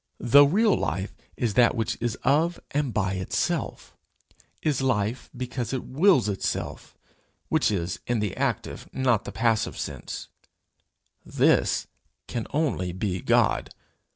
The 0.19 0.45
real 0.47 0.75
life 0.75 1.13
is 1.37 1.53
that 1.53 1.75
which 1.75 1.95
is 2.01 2.15
of 2.23 2.59
and 2.71 2.91
by 2.91 3.13
itself 3.13 3.95
is 4.63 4.81
life 4.81 5.29
because 5.37 5.73
it 5.73 5.83
wills 5.85 6.27
itself 6.27 6.97
which 7.49 7.69
is, 7.69 7.99
in 8.07 8.17
the 8.19 8.35
active, 8.35 8.89
not 8.93 9.25
the 9.25 9.31
passive 9.31 9.77
sense: 9.77 10.29
this 11.23 11.85
can 12.25 12.47
only 12.51 12.91
be 12.93 13.21
God. 13.21 13.69